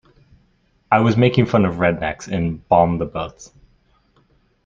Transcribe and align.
I 0.91 0.99
was 0.99 1.15
making 1.15 1.45
fun 1.45 1.63
of 1.63 1.75
rednecks 1.75 2.27
in 2.27 2.57
"Bomb 2.69 2.97
the 2.97 3.05
Boats". 3.05 3.51